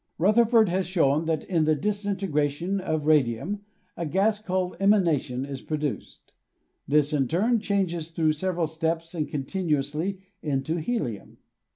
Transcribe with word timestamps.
Rutherford 0.17 0.67
has 0.69 0.87
shown 0.87 1.25
that 1.25 1.43
in 1.43 1.65
the 1.65 1.75
disintegration 1.75 2.79
of 2.79 3.05
radium 3.05 3.61
a 3.95 4.03
gas, 4.07 4.39
called 4.39 4.75
emanation, 4.79 5.45
is 5.45 5.61
produced. 5.61 6.33
This, 6.87 7.13
in 7.13 7.27
turn, 7.27 7.59
changes 7.59 8.09
through 8.09 8.31
several 8.31 8.65
steps 8.65 9.13
and 9.13 9.29
continuously 9.29 10.17
into 10.41 10.77
helium. 10.79 11.37